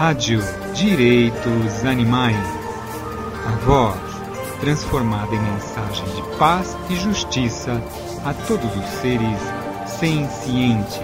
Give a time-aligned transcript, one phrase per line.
[0.00, 0.40] Rádio
[0.74, 2.34] Direitos Animais.
[3.46, 4.00] A voz
[4.58, 7.72] transformada em mensagem de paz e justiça
[8.24, 9.38] a todos os seres
[10.00, 10.96] sencientes.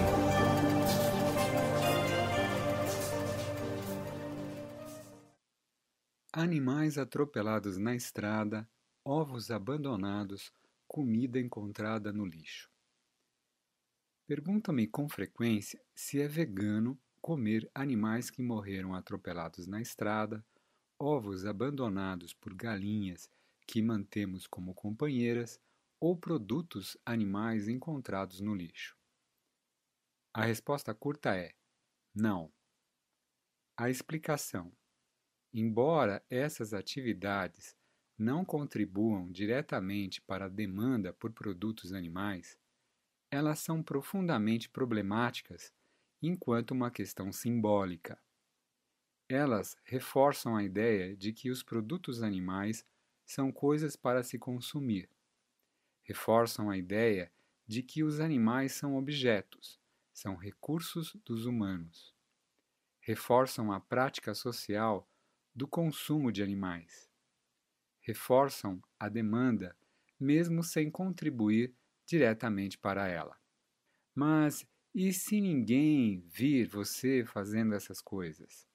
[6.33, 8.67] Animais atropelados na estrada,
[9.05, 10.51] ovos abandonados,
[10.89, 12.71] comida encontrada no lixo.
[14.27, 20.45] Perguntam-me com frequência se é vegano comer animais que morreram atropelados na estrada,
[20.99, 23.31] ovos abandonados por galinhas
[23.67, 25.61] que mantemos como companheiras
[26.01, 28.97] ou produtos animais encontrados no lixo.
[30.33, 31.55] A resposta curta é:
[32.15, 32.53] não.
[33.77, 34.73] A explicação:
[35.53, 37.77] embora essas atividades
[38.19, 42.59] não contribuam diretamente para a demanda por produtos animais,
[43.31, 45.73] elas são profundamente problemáticas
[46.23, 48.21] enquanto uma questão simbólica.
[49.29, 52.87] Elas reforçam a ideia de que os produtos animais
[53.25, 55.11] são coisas para se consumir.
[56.03, 57.33] Reforçam a ideia
[57.67, 59.81] de que os animais são objetos,
[60.13, 62.15] são recursos dos humanos.
[63.01, 65.09] Reforçam a prática social
[65.53, 67.11] do consumo de animais.
[68.01, 69.77] Reforçam a demanda,
[70.19, 71.75] mesmo sem contribuir
[72.07, 73.37] diretamente para ela.
[74.15, 74.65] Mas
[74.99, 78.67] e se ninguém vir você fazendo essas coisas?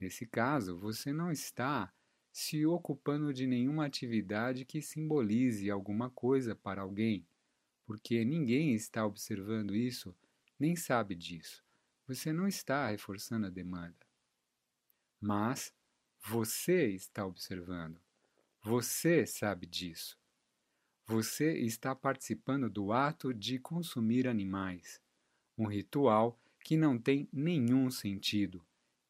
[0.00, 1.92] Nesse caso, você não está
[2.32, 7.28] se ocupando de nenhuma atividade que simbolize alguma coisa para alguém,
[7.84, 10.16] porque ninguém está observando isso
[10.58, 11.62] nem sabe disso.
[12.08, 14.06] Você não está reforçando a demanda.
[15.20, 15.70] Mas
[16.18, 18.00] você está observando.
[18.62, 20.18] Você sabe disso.
[21.04, 24.98] Você está participando do ato de consumir animais
[25.62, 28.64] um ritual que não tem nenhum sentido,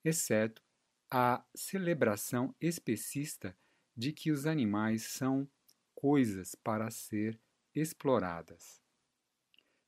[0.04, 0.62] exceto
[1.10, 3.56] a celebração especista
[3.96, 5.48] de que os animais são
[5.94, 7.40] coisas para ser
[7.74, 8.80] exploradas.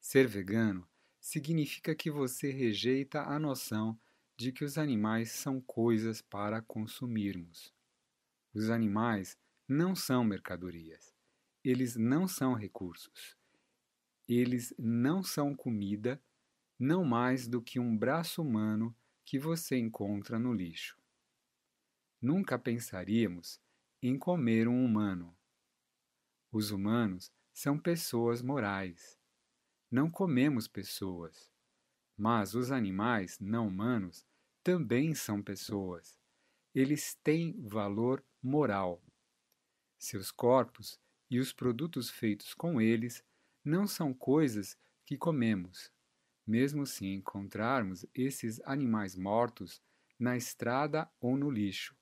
[0.01, 0.89] Ser vegano
[1.21, 3.99] significa que você rejeita a noção
[4.37, 7.75] de que os animais são coisas para consumirmos.
[8.53, 11.15] Os animais não são mercadorias.
[11.63, 13.37] Eles não são recursos.
[14.29, 16.21] Eles não são comida
[16.79, 20.99] não mais do que um braço humano que você encontra no lixo.
[22.21, 23.61] Nunca pensaríamos
[24.03, 25.37] em comer um humano.
[26.51, 29.19] Os humanos são pessoas morais.
[29.91, 31.51] Não comemos pessoas.
[32.17, 34.27] Mas os animais não humanos
[34.63, 36.19] também são pessoas.
[36.75, 39.03] Eles têm valor moral.
[39.99, 43.25] Seus corpos e os produtos feitos com eles
[43.65, 45.91] não são coisas que comemos,
[46.47, 49.83] mesmo se encontrarmos esses animais mortos
[50.19, 51.97] na estrada ou no lixo,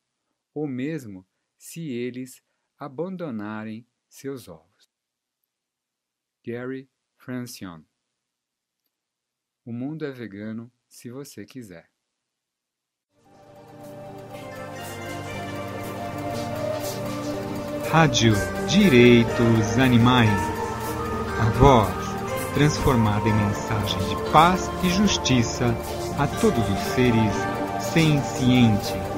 [0.53, 1.27] ou mesmo
[1.57, 2.43] se eles
[2.79, 4.91] abandonarem seus ovos.
[6.45, 7.87] Gary Francione
[9.65, 11.91] O mundo é vegano se você quiser.
[17.91, 18.33] Rádio
[18.69, 20.31] Direitos Animais.
[21.39, 22.02] A voz
[22.55, 25.75] transformada em mensagem de paz e justiça
[26.19, 27.33] a todos os seres
[27.93, 29.12] sencientes.